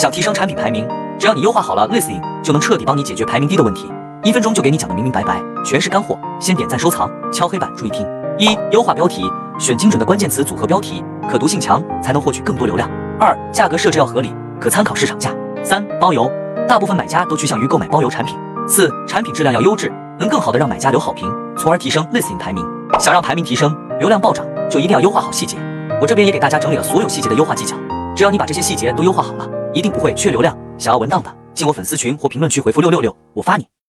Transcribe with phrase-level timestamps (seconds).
[0.00, 3.86] 想提升产品排名，只要你优化好了 listing，就能彻底帮你解决排名低的问题。
[4.22, 6.18] 一分钟就给你讲的明明白白，全是干货。
[6.40, 8.08] 先点赞收藏，敲黑板注意听。
[8.38, 12.88] 一、优化标题，选精准的关键词组合标题，可读性强，才能获取更多流量。
[13.18, 15.32] 二、价格设置要合理，可参考市场价。
[15.62, 16.32] 三、包邮，
[16.66, 18.34] 大部分买家都趋向于购买包邮产品。
[18.66, 22.64] 四、产品质量要优质，能更好的让买家留好评，从而提升 listing 排名。
[22.98, 25.58] 想让排名提升，流量暴涨，就一定要优化好细节。
[26.00, 27.76] 我这边也给大家整理了所有细节的优化技巧，
[28.20, 30.54] 只要你把这些细节都优化好了，一定不会缺流量。
[30.76, 33.66] 想要文档的，进我粉丝群或评论区回复六六六，我发你。